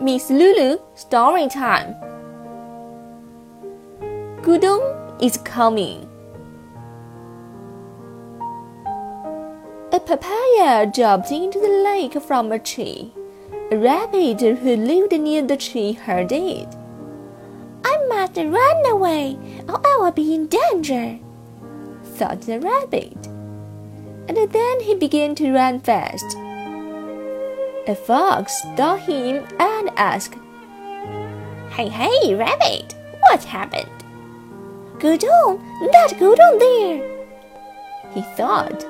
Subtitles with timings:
[0.00, 1.96] Miss Lulu story time.
[4.42, 6.08] Gudong is coming.
[9.90, 13.12] A papaya dropped into the lake from a tree.
[13.72, 16.68] A rabbit who lived near the tree heard it.
[17.84, 19.36] I must run away,
[19.68, 21.18] or I will be in danger,
[22.04, 23.26] thought the rabbit.
[24.28, 26.36] And then he began to run fast.
[27.88, 30.34] A fox saw him and asked,
[31.70, 33.88] Hey, hey, rabbit, what happened?
[34.98, 35.58] Gudong,
[35.92, 37.00] that Gudong there.
[38.12, 38.84] He thought,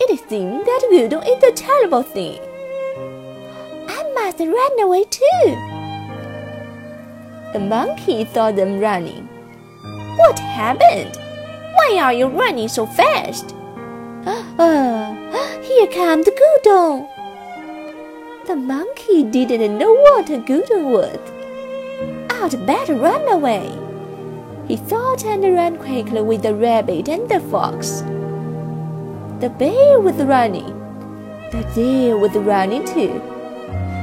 [0.00, 2.40] It seems that Gudong is a terrible thing.
[3.86, 5.46] I must run away too.
[7.52, 9.28] The monkey saw them running.
[10.18, 11.16] What happened?
[11.76, 13.54] Why are you running so fast?
[14.26, 15.14] Uh,
[15.62, 17.08] here comes Gudong.
[18.46, 21.18] The monkey didn't know what a Gudong was.
[22.30, 23.76] I'd better run away.
[24.68, 28.02] He thought and ran quickly with the rabbit and the fox.
[29.40, 30.68] The bear was running.
[31.50, 33.20] The deer was running too.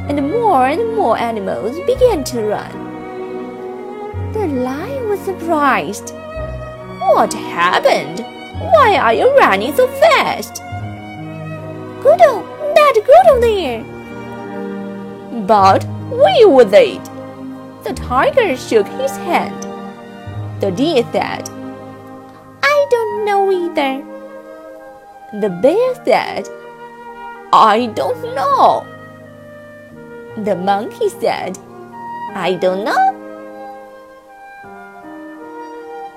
[0.10, 2.74] And more and more animals began to run.
[4.34, 6.10] The lion was surprised.
[7.00, 8.20] What happened?
[8.74, 10.62] Why are you running so fast?
[12.04, 12.44] Gudong,
[12.76, 13.93] that Gudong there.
[15.48, 17.04] But where was it?
[17.84, 19.52] The tiger shook his head.
[20.62, 21.50] The deer said,
[22.64, 24.06] I don't know either.
[25.42, 26.48] The bear said,
[27.52, 28.88] I don't know.
[30.38, 31.58] The monkey said,
[32.34, 33.06] I don't know.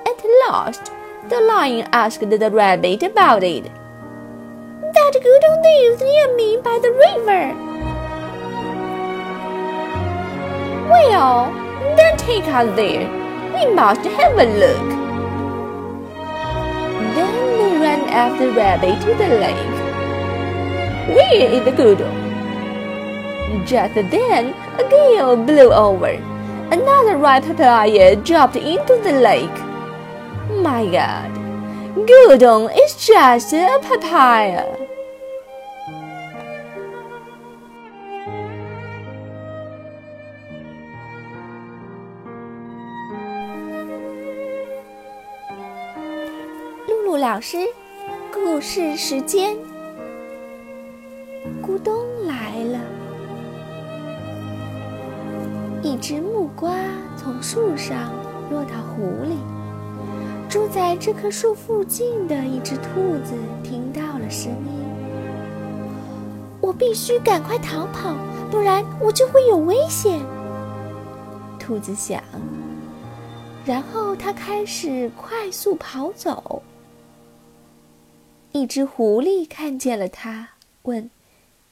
[0.06, 0.92] At last,
[1.28, 3.64] the lion asked the rabbit about it.
[4.94, 7.65] That Gudong lives near me by the river.
[11.16, 11.50] Well,
[11.96, 13.08] then take us there.
[13.54, 14.88] We must have a look.
[17.16, 19.76] Then they ran after Rabbit to the lake.
[21.16, 22.18] Where is the Gudong?
[23.66, 26.12] Just then, a gale blew over.
[26.70, 29.58] Another ripe papaya dropped into the lake.
[30.60, 31.32] My God,
[32.06, 34.66] Gudong is just a papaya.
[47.16, 47.56] 老师，
[48.30, 49.56] 故事时间。
[51.62, 52.78] 咕咚来了，
[55.82, 56.74] 一只木瓜
[57.16, 58.12] 从树上
[58.50, 59.38] 落到湖里。
[60.46, 63.32] 住在这棵树附近的一只兔子
[63.64, 64.84] 听到了声音，
[66.60, 68.14] 我必须赶快逃跑，
[68.50, 70.20] 不然我就会有危险。
[71.58, 72.22] 兔子想，
[73.64, 76.62] 然后它开始快速跑走。
[78.56, 80.48] 一只狐狸看见了它，
[80.84, 81.10] 问：“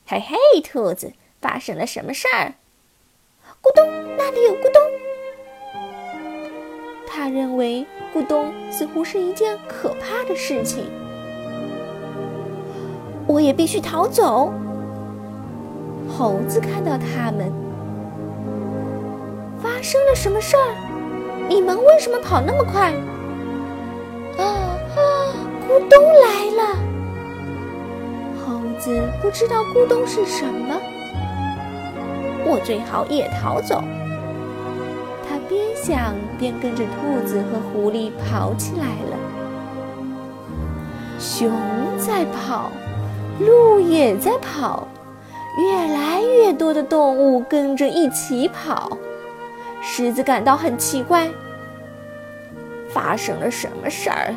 [0.04, 2.56] 嘿嘿，兔子，发生了什么事儿？”
[3.64, 4.82] 咕咚，那里有咕咚。
[7.06, 10.84] 他认为咕咚似乎是一件可怕的事情。
[13.26, 14.52] 我也必须逃走。
[16.06, 17.50] 猴子看到他们，
[19.58, 21.48] 发生了什么事儿？
[21.48, 22.92] 你们为什么跑那么快？
[24.36, 25.00] 啊啊！
[25.66, 26.43] 咕咚来。
[28.84, 30.78] 子不知道咕咚是什么，
[32.44, 33.82] 我最好也逃走。
[35.26, 39.16] 他边想边跟着兔子和狐狸跑起来了。
[41.18, 41.50] 熊
[41.96, 42.70] 在跑，
[43.40, 44.86] 鹿也在跑，
[45.56, 48.98] 越来越多的动物跟着一起跑。
[49.80, 51.30] 狮子感到很奇怪，
[52.90, 54.34] 发生了什么事儿？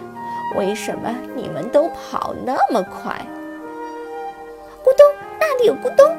[0.55, 3.13] 为什么你们都跑那么快？
[5.65, 6.15] 有咕咚，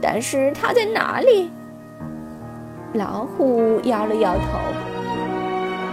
[0.00, 1.50] 但是它在哪里？
[2.94, 4.58] 老虎摇了摇头。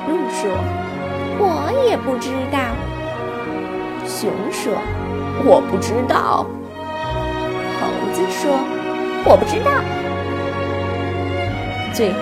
[0.07, 0.49] 鹿说
[1.37, 2.57] ：“我也不知道。”
[4.07, 4.73] 熊说
[5.45, 6.47] ：“我不知道。”
[7.79, 8.57] 猴子说
[9.29, 9.69] ：“我不知道。”
[11.93, 12.17] 最后，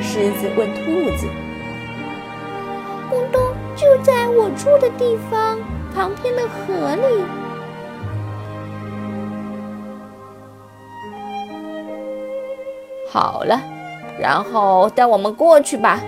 [0.00, 0.80] 狮子问兔
[1.16, 1.26] 子
[3.10, 3.40] ：“咕咚
[3.74, 5.58] 就在我住的地方
[5.94, 7.24] 旁边的河里。”
[13.08, 13.60] 好了，
[14.20, 16.00] 然后带我们过去吧。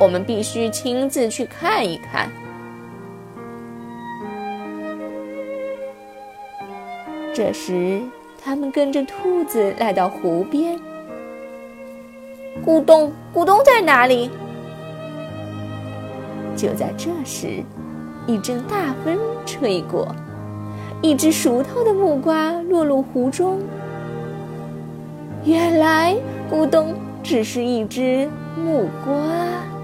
[0.00, 2.30] 我们必须亲自去看一看。
[7.34, 8.00] 这时，
[8.42, 10.78] 他们跟着兔子来到湖边。
[12.64, 14.30] 咕咚，咕咚，在哪里？
[16.56, 17.62] 就在这时，
[18.26, 19.16] 一阵大风
[19.46, 20.08] 吹过，
[21.00, 23.60] 一只熟透的木瓜落入湖中。
[25.44, 26.14] 原来，
[26.50, 29.77] 咕咚只是一只木瓜。